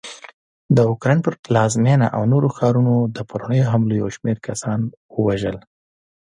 د 0.75 0.77
اوکراین 0.89 1.19
پر 1.25 1.33
پلازمېنه 1.43 2.07
او 2.15 2.21
نورو 2.31 2.47
ښارونو 2.57 2.95
د 3.15 3.17
پرونیو 3.29 3.69
حملو 3.71 3.95
یوشمېر 4.03 4.37
کسان 4.47 4.79
ووژل 5.19 5.57